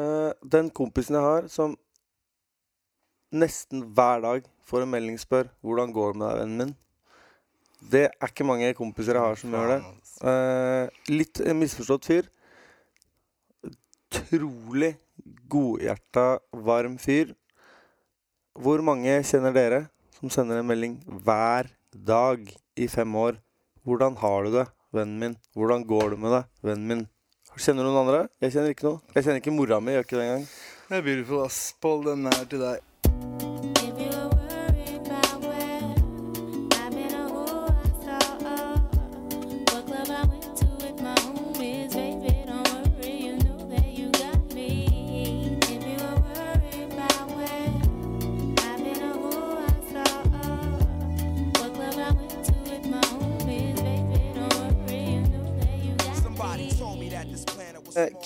Eh, 0.00 0.32
den 0.56 0.70
kompisen 0.70 1.18
jeg 1.18 1.24
har 1.26 1.46
som 1.52 1.76
nesten 3.36 3.82
hver 3.96 4.22
dag 4.24 4.44
får 4.66 4.84
en 4.86 4.92
melding 4.94 5.18
spør 5.20 5.48
hvordan 5.66 5.92
går 5.92 6.12
det 6.14 6.20
med 6.22 6.28
deg, 6.30 6.40
vennen 6.40 6.60
min. 6.62 6.74
Det 7.80 8.06
er 8.08 8.30
ikke 8.30 8.46
mange 8.48 8.72
kompiser 8.76 9.18
jeg 9.18 9.24
har 9.24 9.40
som 9.40 9.52
gjør 9.54 9.72
det. 9.74 9.80
Eh, 10.26 11.00
litt 11.12 11.42
misforstått 11.54 12.08
fyr. 12.08 12.30
Utrolig 13.66 14.94
godhjerta, 15.52 16.38
varm 16.66 16.96
fyr. 16.98 17.34
Hvor 18.56 18.80
mange 18.84 19.18
kjenner 19.28 19.52
dere 19.54 19.82
som 20.16 20.32
sender 20.32 20.62
en 20.62 20.70
melding 20.70 20.96
hver 21.24 21.68
dag 21.92 22.48
i 22.76 22.88
fem 22.88 23.18
år? 23.20 23.36
Hvordan 23.86 24.16
har 24.18 24.46
du 24.46 24.56
det, 24.56 24.64
vennen 24.96 25.20
min? 25.20 25.36
Hvordan 25.54 25.84
går 25.86 26.14
det 26.14 26.22
med 26.24 26.34
deg, 26.38 26.48
vennen 26.64 26.88
min? 26.90 27.04
Kjenner 27.56 27.86
du 27.86 27.88
noen 27.88 28.02
andre? 28.02 28.26
Jeg 28.42 28.52
kjenner 28.52 28.72
ikke 28.74 28.84
noe. 28.84 28.98
Jeg 29.14 29.24
kjenner 29.24 29.40
ikke 29.40 29.54
mora 29.54 29.78
mi. 29.80 29.94
Gjør 29.94 30.04
ikke 30.04 30.18
det 30.18 30.24
engang. 30.26 30.42
Det 30.88 30.98
er 30.98 31.04
beautiful, 31.06 31.44
ass. 31.46 31.60
Pål, 31.80 32.02
den 32.10 32.28
er 32.28 32.42
til 32.50 32.60
deg. 32.60 32.82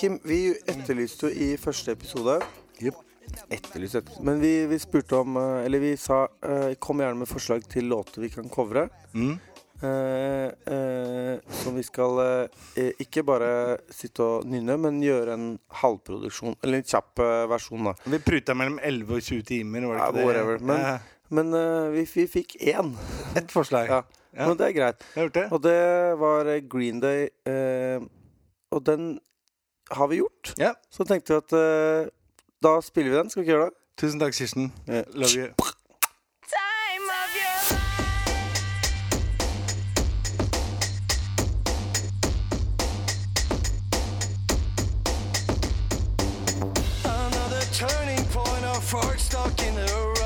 Kim, 0.00 0.16
vi 0.24 0.54
etterlyste 0.64 1.28
jo 1.28 1.36
i 1.44 1.46
første 1.60 1.92
episode 1.92 2.38
yep. 2.80 2.96
Etterlyst. 3.52 4.08
Men 4.24 4.40
vi, 4.40 4.64
vi 4.70 4.78
spurte 4.80 5.18
om 5.20 5.36
eh, 5.36 5.66
Eller 5.66 5.82
vi 5.82 5.90
sa 6.00 6.22
uh, 6.24 6.70
kom 6.80 7.02
gjerne 7.02 7.20
med 7.20 7.28
forslag 7.28 7.66
til 7.68 7.90
låter 7.92 8.24
vi 8.24 8.30
kan 8.32 8.48
covre. 8.48 8.86
Mm. 9.12 9.34
Uh, 9.82 10.48
uh, 10.72 11.52
som 11.60 11.76
vi 11.76 11.84
skal 11.84 12.16
ikke 12.72 13.26
bare 13.28 13.52
sitte 13.92 14.24
og 14.24 14.48
nynne, 14.48 14.78
men 14.80 15.04
gjøre 15.04 15.36
en 15.36 15.46
halvproduksjon. 15.82 16.56
Eller 16.64 16.80
en 16.80 16.90
kjapp 16.94 17.20
versjon, 17.52 17.92
da. 17.92 17.94
Vi 18.08 18.24
pruta 18.24 18.56
mellom 18.56 18.80
11 18.80 19.16
og 19.20 19.24
20 19.28 19.48
timer, 19.52 19.88
var 19.90 19.98
det 19.98 20.02
Ja, 20.02 20.10
ikke 20.10 20.18
det? 20.18 20.28
whatever. 20.30 20.64
Men- 20.64 20.86
Ja, 20.86 20.98
Men 21.30 21.52
vi, 21.92 22.08
vi 22.14 22.26
fikk 22.26 22.56
én. 22.58 22.96
Ett 23.36 23.52
forslag. 23.52 23.86
Ja. 23.86 24.02
Ja. 24.32 24.48
Men 24.48 24.56
det 24.56 24.66
er 24.66 24.78
greit. 24.80 25.04
Det. 25.14 25.44
Og 25.52 25.60
det 25.62 25.80
var 26.18 26.56
Green 26.72 27.00
Day. 27.04 27.28
og 28.70 28.84
den 28.86 29.18
har 29.90 30.06
vi 30.06 30.16
gjort. 30.16 30.54
Ja. 30.58 30.72
Så 30.90 31.04
tenkte 31.04 31.32
vi 31.32 31.36
at 31.36 31.52
eh, 31.52 32.08
da 32.62 32.80
spiller 32.80 33.10
vi 33.10 33.16
den. 33.16 33.30
Skal 33.30 33.40
vi 33.40 33.44
ikke 33.44 33.56
gjøre 33.56 33.70
det? 33.70 33.76
Tusen 34.00 34.20
takk, 34.20 34.34
Kirsten. 34.34 34.72
Ja. 34.86 35.02
Love 35.12 35.34
you. 35.36 35.48
Time 36.54 37.06
of 37.20 37.30
your 37.36 37.60
Another 47.04 47.64
turning 47.72 48.24
point, 48.32 48.64
a 48.64 48.80
fork 48.80 49.18
stuck 49.18 49.62
in 49.66 49.74
the 49.74 49.86
road. 49.94 50.19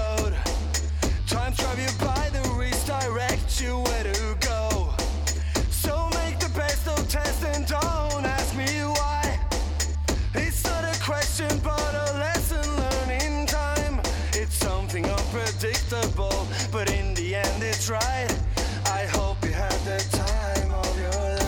Unpredictable, 15.92 16.46
but 16.72 16.90
in 16.90 17.14
the 17.14 17.34
end, 17.34 17.62
it's 17.62 17.90
right. 17.90 18.28
I 18.86 19.06
hope 19.06 19.44
you 19.44 19.52
have 19.52 19.84
the 19.84 19.98
time 20.16 20.72
of 20.72 20.98
your 20.98 21.10
life. 21.10 21.44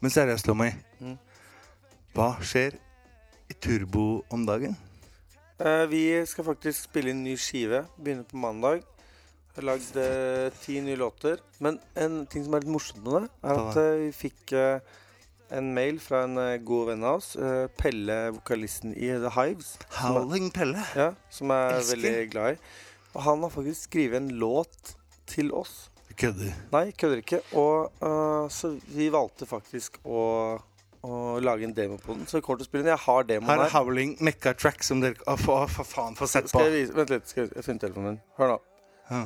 Men 0.00 0.10
seriøst. 0.10 0.48
Mm. 0.48 1.18
Hva 2.14 2.36
skjer 2.42 2.72
i 3.50 3.54
Turbo 3.54 4.24
om 4.30 4.46
dagen? 4.46 4.76
Eh, 5.62 5.84
vi 5.86 6.02
skal 6.26 6.46
faktisk 6.48 6.88
spille 6.88 7.12
inn 7.12 7.22
ny 7.22 7.36
skive. 7.38 7.84
Begynner 8.02 8.26
på 8.26 8.40
mandag. 8.42 8.82
Har 9.54 9.66
lagd 9.68 9.98
eh, 10.00 10.48
ti 10.62 10.80
nye 10.82 10.98
låter. 10.98 11.38
Men 11.62 11.78
en 11.94 12.24
ting 12.26 12.42
som 12.46 12.56
er 12.56 12.64
litt 12.64 12.72
morsomt 12.74 13.04
med 13.04 13.14
det, 13.14 13.30
er 13.46 13.60
at 13.60 13.78
eh, 13.78 13.92
vi 14.00 14.08
fikk 14.16 14.54
en 15.52 15.68
mail 15.76 16.00
fra 16.00 16.24
en 16.26 16.40
god 16.64 16.88
venn 16.88 17.04
av 17.04 17.20
oss. 17.20 17.34
Pelle, 17.78 18.16
vokalisten 18.38 18.96
i 18.96 19.12
The 19.22 19.34
Hives. 19.36 19.76
Howling 20.00 20.48
Pelle. 20.54 20.82
ja, 20.96 21.12
som 21.30 21.52
jeg 21.52 21.76
er 21.76 21.88
veldig 21.92 22.14
glad 22.32 22.56
i. 22.56 22.60
Og 23.12 23.22
han 23.28 23.44
har 23.44 23.52
faktisk 23.52 23.90
skrevet 23.90 24.22
en 24.22 24.30
låt 24.40 24.94
til 25.28 25.52
oss. 25.54 25.90
Kødder. 26.16 26.52
Nei, 26.72 26.86
kødder 26.96 27.20
ikke. 27.22 27.40
Og 27.60 27.92
uh, 28.02 28.48
så 28.52 28.74
vi 28.92 29.08
valgte 29.12 29.48
faktisk 29.48 30.00
å, 30.04 30.56
å 31.02 31.38
lage 31.42 31.64
en 31.66 31.72
demo 31.74 31.96
på 31.98 32.14
den. 32.14 32.26
Så 32.30 32.40
kort 32.44 32.60
å 32.62 32.66
spille 32.66 32.84
den. 32.84 32.92
Jeg 32.94 33.02
har 33.06 33.24
demoen 33.26 33.50
Her 33.50 33.58
her. 33.58 33.64
er 33.66 33.74
Howling 33.74 34.16
Mekka 34.22 34.52
Track 34.54 34.84
som 34.86 35.00
dere 35.02 35.18
Å, 35.26 35.34
for, 35.40 35.66
for 35.70 35.84
faen, 35.88 36.14
få 36.18 36.28
sett 36.30 36.46
på. 36.46 36.54
Skal 36.58 36.68
jeg 36.70 36.76
vise 36.86 36.98
Vent 36.98 37.10
litt, 37.16 37.26
skal 37.30 37.48
jeg 37.50 37.66
finne 37.66 37.82
telefonen 37.82 38.14
min. 38.14 38.20
Hør 38.38 38.54
nå. 38.54 38.60
Ja. 39.10 39.24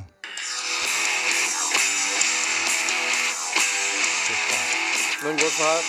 Den 5.23 5.39
går 5.41 5.51
sånn 5.51 5.67
her. 5.67 5.85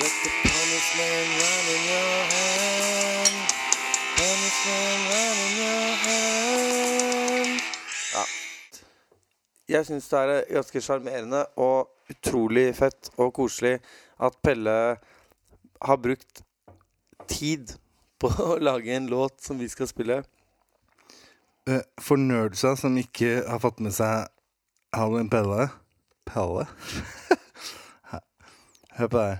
Let 0.00 0.14
the 0.22 0.30
punishment 0.44 1.32
run 1.36 1.70
in 1.74 1.82
your 1.90 2.20
hand. 2.30 3.38
Punishment 4.16 5.02
run 5.10 5.40
in 5.44 5.56
your 5.58 5.90
hand. 6.04 7.64
Ja. 8.14 8.24
Jeg 9.74 9.88
syns 9.90 10.08
det 10.12 10.22
er 10.22 10.44
ganske 10.56 10.84
sjarmerende 10.86 11.42
og 11.60 11.90
utrolig 12.14 12.68
fett 12.78 13.10
og 13.18 13.34
koselig 13.36 13.76
at 14.20 14.36
Pelle 14.44 14.76
har 15.80 15.96
brukt 15.96 16.42
tid 17.30 17.72
på 18.20 18.28
å 18.52 18.58
lage 18.60 18.92
en 18.96 19.08
låt 19.10 19.40
som 19.44 19.58
vi 19.60 19.68
skal 19.72 19.88
spille. 19.90 20.20
Eh, 21.68 21.82
For 22.00 22.20
nerdsa 22.20 22.74
som 22.76 22.96
ikke 23.00 23.40
har 23.48 23.60
fått 23.62 23.80
med 23.84 23.94
seg 23.96 24.28
Halloween 24.96 25.30
Pelle 25.32 25.68
Pelle? 26.28 26.66
Hør 28.98 29.06
på 29.06 29.18
det 29.18 29.38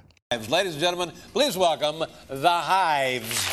Ladies 0.49 0.75
and 0.75 0.83
gentlemen, 0.83 1.11
please 1.33 1.59
welcome 1.59 2.07
the 2.29 2.61
Hives. 2.63 3.47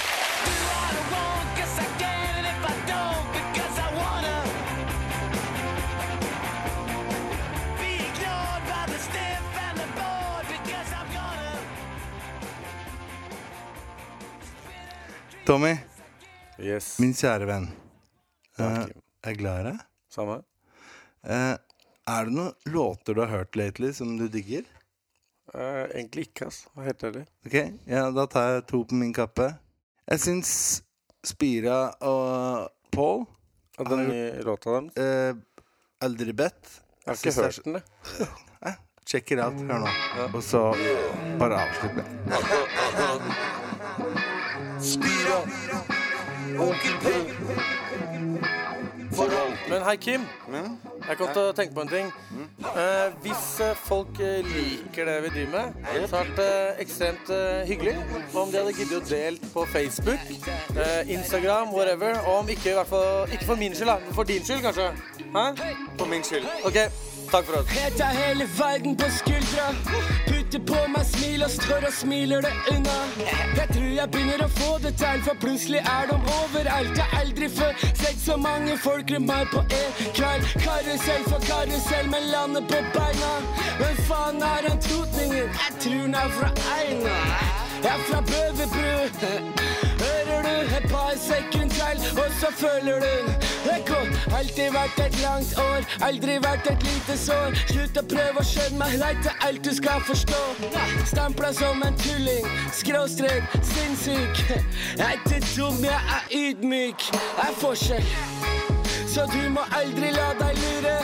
Tommy, 15.47 15.77
Yes. 16.59 16.97
min 16.99 17.13
kjære 17.15 17.45
venn. 17.47 17.69
Uh, 18.59 18.83
jeg 18.83 18.91
er 19.31 19.35
glad 19.39 19.61
i 19.61 19.63
deg? 19.69 19.77
Samme. 20.11 20.41
Uh, 21.23 21.55
er 22.11 22.25
det 22.27 22.33
noen 22.35 22.51
låter 22.73 23.15
du 23.15 23.21
har 23.23 23.31
hørt 23.31 23.55
lately 23.55 23.93
som 23.95 24.17
du 24.19 24.25
digger? 24.27 24.65
Uh, 25.53 25.85
egentlig 25.93 26.25
ikke, 26.27 26.47
ass. 26.49 26.65
Hva 26.75 26.83
heter 26.89 27.11
det? 27.15 27.23
Ok, 27.47 27.55
ja, 27.87 28.01
Da 28.11 28.25
tar 28.27 28.43
jeg 28.57 28.65
to 28.73 28.81
på 28.89 28.93
min 28.99 29.13
kappe. 29.15 29.47
Jeg 30.11 30.19
syns 30.25 30.51
Spira 31.23 31.95
og 32.03 32.67
Paul 32.91 33.23
Og 33.79 33.87
den 33.87 34.03
nye 34.09 34.43
låta 34.43 34.69
deres? 34.81 34.91
Uh, 34.99 35.39
Aldri 36.03 36.35
bedt. 36.35 36.83
Jeg 37.05 37.07
har 37.07 37.15
ikke 37.23 37.31
hørt 37.39 37.63
den, 37.63 37.79
jeg. 37.79 37.87
Check 39.07 39.31
it 39.31 39.39
out. 39.39 39.55
Hør 39.55 39.79
nå. 39.85 39.89
Og 40.33 40.43
så 40.43 40.75
bare 41.39 41.55
avslutt 41.63 41.95
med 41.95 42.03
Men 49.69 49.81
hei, 49.83 49.95
Kim. 49.95 50.21
Jeg 51.07 51.17
kom 51.17 51.29
til 51.33 51.41
å 51.41 51.53
tenke 51.55 51.73
på 51.75 51.81
en 51.83 51.89
ting. 51.91 52.11
Eh, 52.67 53.15
hvis 53.23 53.45
eh, 53.63 53.79
folk 53.87 54.19
eh, 54.23 54.45
liker 54.45 55.09
det 55.09 55.15
vi 55.25 55.31
driver 55.33 55.51
med, 55.55 55.79
så 55.81 55.89
har 55.93 55.99
det 56.03 56.11
vært 56.13 56.41
eh, 56.43 56.81
ekstremt 56.83 57.31
eh, 57.33 57.63
hyggelig 57.69 57.95
om 58.37 58.51
de 58.53 58.61
hadde 58.61 58.75
giddet 58.77 58.97
å 58.99 59.03
delt 59.09 59.49
på 59.53 59.65
Facebook, 59.73 60.29
eh, 60.77 61.11
Instagram, 61.17 61.73
whatever. 61.73 62.19
Og 62.27 62.43
om 62.43 62.53
ikke, 62.53 62.71
i 62.75 62.77
hvert 62.77 62.91
fall, 62.91 63.27
ikke 63.33 63.49
for 63.49 63.59
min 63.59 63.75
skyld, 63.75 63.91
da, 63.93 63.99
men 64.05 64.17
for 64.19 64.29
din 64.29 64.45
skyld, 64.45 64.63
kanskje. 64.67 64.89
Hæ? 65.33 65.45
For 65.97 66.13
min 66.13 66.27
skyld. 66.27 66.49
OK. 66.67 66.81
Takk 67.27 67.43
for 67.49 67.59
oss. 67.59 67.73
Jeg 67.75 67.97
tar 67.99 68.13
hele 68.15 68.45
verden 68.55 68.95
på 68.95 69.09
skuldra. 69.17 69.71
Putt 70.47 70.53
setter 70.53 70.73
på 70.73 70.81
meg 70.91 71.03
smil 71.05 71.43
og 71.43 71.49
står 71.51 71.85
og 71.87 71.93
smiler 71.93 72.41
det 72.41 72.51
unna. 72.71 72.95
Jeg 73.57 73.67
tror 73.73 73.87
jeg 73.97 74.11
begynner 74.11 74.43
å 74.45 74.47
få 74.47 74.77
det 74.79 74.93
tegn, 74.99 75.23
for 75.25 75.35
plutselig 75.41 75.81
er 75.81 76.07
de 76.07 76.15
overalt. 76.15 76.93
Jeg 76.95 77.03
har 77.03 77.19
aldri 77.19 77.49
før 77.51 77.73
sett 77.83 78.21
så 78.21 78.37
mange 78.37 78.77
folk 78.77 79.11
rundt 79.11 79.27
meg 79.27 79.51
på 79.51 79.65
en 79.65 80.13
kveld. 80.15 80.47
Karusell 80.63 81.27
for 81.27 81.43
karusell, 81.49 82.07
men 82.13 82.29
lander 82.31 82.63
på 82.69 82.79
beina. 82.95 83.33
Hvem 83.81 83.99
faen 84.07 84.39
er 84.53 84.69
han 84.69 84.79
totningen? 84.87 85.51
Jeg 85.51 85.81
tror 85.83 85.99
han 86.05 86.15
er 86.23 86.31
fra 86.39 86.53
Eina. 86.77 87.19
Jeg 87.83 87.91
er 87.97 88.07
fra 88.07 88.23
Bøverbru. 88.31 89.86
Et 90.77 90.87
par 90.89 91.11
sekund 91.17 91.69
til, 91.69 91.97
og 92.21 92.31
så 92.39 92.47
føler 92.51 92.99
du 92.99 93.31
det 93.65 93.79
kom. 93.87 94.07
Alltid 94.37 94.69
vært 94.75 94.99
et 95.05 95.15
langt 95.23 95.57
år, 95.57 95.81
aldri 96.05 96.35
vært 96.43 96.69
et 96.69 96.83
lite 96.85 97.15
sår. 97.17 97.57
Slutt 97.71 97.97
å 97.97 98.03
prøve 98.11 98.43
å 98.43 98.45
skjønne 98.45 98.77
meg, 98.83 98.93
nei 99.01 99.13
til 99.23 99.47
alt 99.47 99.63
du 99.65 99.71
skal 99.73 100.03
forstå. 100.05 100.43
Stampla 101.09 101.49
som 101.57 101.81
en 101.87 101.97
tulling, 102.03 102.45
skråstrek, 102.77 103.57
sinnssyk. 103.71 104.43
Jeg 104.99 105.07
er 105.07 105.17
ikke 105.17 105.41
dum, 105.55 105.81
jeg 105.81 106.01
er 106.19 106.31
ydmyk. 106.43 107.09
Jeg 107.15 107.47
er 107.47 107.59
forskjell, 107.63 108.13
så 109.09 109.25
du 109.33 109.41
må 109.57 109.65
aldri 109.81 110.13
la 110.13 110.29
deg 110.43 110.61
lure. 110.61 110.97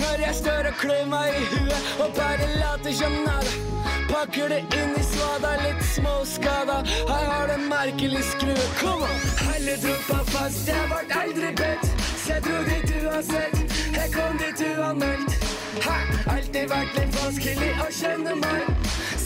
Når 0.00 0.24
jeg 0.24 0.40
står 0.40 0.72
og 0.72 0.80
klør 0.80 1.04
meg 1.12 1.36
i 1.36 1.48
huet 1.52 1.96
og 2.00 2.16
bare 2.16 2.48
later 2.56 2.96
som 2.96 3.20
nada. 3.28 3.97
Pakker 4.08 4.48
det 4.48 4.60
inn 4.72 4.94
i 4.96 5.02
svada, 5.04 5.50
litt 5.62 5.82
småskada. 5.84 6.78
Her 7.08 7.24
har 7.30 7.48
det 7.48 7.58
merkelig 7.68 8.22
skrue. 8.24 8.68
Kom 8.80 9.02
on! 9.02 9.18
Alle 9.54 9.76
droppa 9.82 10.22
fast, 10.32 10.68
jeg 10.68 10.88
vart 10.90 11.12
aldri 11.22 11.50
bedt. 11.60 11.84
Så 12.24 12.32
jeg 12.32 12.42
dro 12.46 12.62
dit 12.68 12.94
uansett. 13.02 13.76
Jeg 13.92 14.12
kom 14.14 14.38
dit 14.40 14.64
uanmeldt. 14.70 15.36
Hæ? 15.84 15.98
Alltid 16.34 16.72
vært 16.72 16.96
litt 16.96 17.20
vanskelig 17.20 17.70
å 17.84 17.90
kjenne 18.00 18.34
meg. 18.40 18.72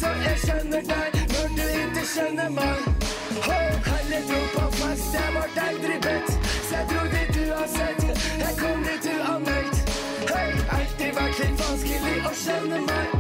Så 0.00 0.10
jeg 0.26 0.42
skjønner 0.44 0.84
deg 0.90 1.20
når 1.36 1.56
du 1.60 1.64
ikke 1.84 2.04
skjønner 2.14 2.52
meg. 2.58 2.90
Ho! 3.46 3.62
Alle 3.94 4.20
droppa 4.28 4.68
fast, 4.80 5.08
jeg 5.14 5.38
vart 5.38 5.64
aldri 5.68 6.02
bedt. 6.08 6.36
Så 6.58 6.76
jeg 6.80 6.90
dro 6.90 7.06
dit 7.14 7.40
uansett. 7.46 8.06
Jeg 8.42 8.60
kom 8.60 8.86
dit 8.90 9.10
uanmeldt. 9.14 9.96
Hei, 10.34 10.46
alltid 10.80 11.18
vært 11.22 11.42
litt 11.46 11.66
vanskelig 11.66 12.20
å 12.26 12.38
kjenne 12.44 12.86
meg. 12.90 13.11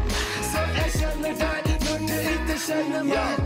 Skjønner 2.72 3.02
meg. 3.02 3.38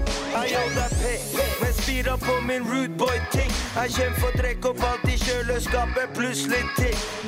P, 1.00 1.42
men 1.60 1.72
spira 1.72 2.16
på 2.16 2.40
min 2.46 2.66
rootboy-ting. 2.70 3.50
Jeg 3.76 3.94
kjem 3.96 4.14
for 4.20 4.36
trekk 4.38 4.68
opp 4.70 4.82
alt 4.86 5.08
i 5.10 5.16
kjøleskapet, 5.20 6.12
pluss 6.16 6.46
litt. 6.50 6.82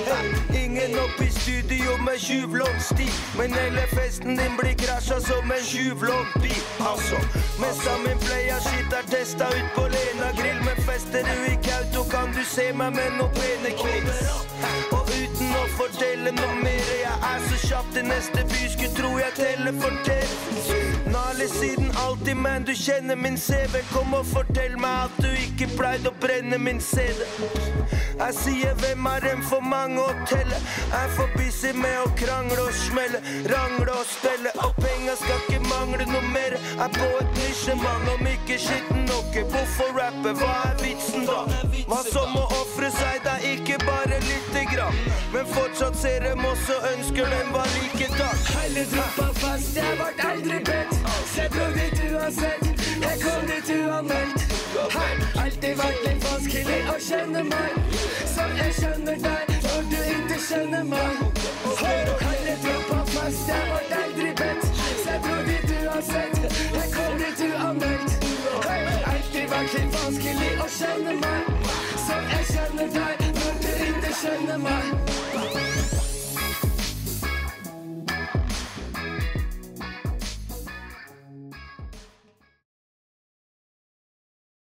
Hey, 0.09 0.29
ingen 0.65 0.99
opp 1.03 1.21
i 1.25 1.31
studio 1.33 1.97
med 2.05 2.21
tjuvlånstid 2.23 3.19
men 3.39 3.55
hele 3.55 3.85
festen 3.93 4.37
din 4.37 4.57
blir 4.59 4.75
krasja 4.75 5.21
som 5.21 5.53
en 5.53 5.65
tjuvlånt. 5.65 6.47
Altså, 6.91 7.19
mest 7.61 7.87
av 7.93 8.01
min 8.07 8.19
playa 8.19 8.59
shit 8.67 8.93
er 8.99 9.07
testa 9.11 9.49
ut 9.49 9.69
på 9.77 9.85
Lena 9.95 10.31
grill, 10.39 10.61
men 10.67 10.79
fester 10.87 11.23
du 11.29 11.53
i 11.53 11.57
Kauto, 11.69 12.05
kan 12.11 12.33
du 12.37 12.43
se 12.45 12.71
meg 12.73 12.97
med 12.99 13.19
noen 13.19 13.35
pene 13.39 13.75
kviks. 13.81 14.25
Og 14.97 15.13
uten 15.15 15.55
å 15.61 15.65
fortelle 15.79 16.35
noe 16.41 16.55
mer, 16.63 16.93
jeg 17.03 17.19
er 17.33 17.47
så 17.49 17.61
kjapp 17.67 17.93
til 17.95 18.09
neste 18.11 18.47
by, 18.51 18.63
skulle 18.75 18.95
tro 18.99 19.15
jeg 19.23 19.37
teleforteller. 19.39 20.29
Nale 21.15 21.49
siden 21.49 21.88
alltid, 22.29 22.43
men 22.43 22.65
du 22.65 22.75
kjenner 22.75 23.17
min 23.17 23.39
CV. 23.39 23.83
Kom 23.93 24.15
og 24.15 24.27
fortell 24.27 24.77
meg 24.77 25.09
at 25.09 25.23
du 25.23 25.29
ikke 25.29 25.69
pleide 25.77 26.09
å 26.09 26.15
brenne 26.21 26.59
min 26.59 26.81
CD. 26.81 27.25
Jeg 28.19 28.35
sier 28.35 28.75
hvem 28.83 29.07
er 29.07 29.27
en 29.33 29.43
for 29.43 29.61
mange 29.61 30.01
å 30.01 30.13
telle? 30.27 30.59
Jeg 30.91 31.05
er 31.05 31.13
for 31.15 31.29
busy 31.37 31.73
med 31.73 31.99
å 32.03 32.09
krangle 32.19 32.67
og 32.67 32.75
smelle, 32.75 33.21
rangle 33.53 33.93
og 33.95 34.07
spille. 34.07 34.53
Og 34.65 34.75
penga 34.83 35.15
skal 35.17 35.41
ikke 35.47 35.63
mangle 35.69 36.07
noe 36.11 36.25
mer. 36.33 36.59
Jeg 36.59 36.85
er 36.85 36.93
på 36.99 37.09
et 37.21 37.39
nisjemann, 37.39 38.09
om 38.15 38.27
ikke 38.27 38.59
skitten 38.59 39.07
noe. 39.07 39.45
Hvorfor 39.53 39.93
rappe? 39.95 40.35
Hva 40.41 40.55
er 40.67 40.81
vitsen 40.83 41.29
da? 41.29 41.45
Hva 41.89 42.03
som 42.09 42.35
å 42.37 42.45
ofre 42.59 42.91
seg, 42.91 43.23
det 43.25 43.37
er 43.37 43.47
ikke 43.55 43.79
bare 43.87 44.19
lite 44.27 44.65
grann. 44.73 44.99
Men 45.33 45.47
fortsatt 45.55 45.97
ser 45.97 46.27
dem 46.27 46.43
også 46.45 46.81
ønsker 46.95 47.31
dem 47.37 47.53
var 47.55 47.71
likedan. 47.77 48.43
Hele 48.57 48.87
gruppa 48.91 49.31
fast, 49.39 49.77
jeg 49.79 50.01
vart 50.03 50.25
aldri 50.27 50.59
bedt. 50.67 50.99
Så 52.31 52.45
jeg 53.03 53.21
kom 53.23 53.47
dit 53.47 53.71
uanmeldt. 53.81 54.43
Hei, 54.93 55.13
alltid 55.43 55.79
vært 55.79 56.03
litt 56.05 56.27
vanskelig 56.27 56.81
å 56.93 56.97
kjenne 57.01 57.45
meg. 57.49 57.79
Så 58.35 58.45
jeg 58.59 58.75
skjønner 58.77 59.23
deg 59.23 59.55
når 59.65 59.89
du 59.89 59.97
ikke 60.03 60.39
skjønner 60.45 60.85
meg. 60.91 61.25
Hei, 61.81 61.97
alle 62.29 62.59
droppa 62.67 63.01
fast, 63.15 63.49
jeg 63.49 63.73
vart 63.73 63.97
aldri 64.03 64.31
bedt. 64.43 64.69
Så 64.77 65.09
jeg 65.09 65.25
dro 65.25 65.41
dit 65.49 65.75
uansett. 65.81 66.41
Jeg 66.77 66.95
kom 66.99 67.19
dit 67.25 67.45
uanmeldt. 67.49 68.31
Hei, 68.69 68.81
alltid 69.15 69.53
vært 69.57 69.77
litt 69.81 70.01
vanskelig 70.03 70.55
å 70.61 70.73
kjenne 70.79 71.21
meg. 71.25 71.53
Så 72.07 72.25
jeg 72.37 72.49
skjønner 72.53 72.97
deg 73.01 73.29
når 73.41 73.63
du 73.65 73.71
ikke 73.89 74.19
skjønner 74.21 74.67
meg. 74.69 75.08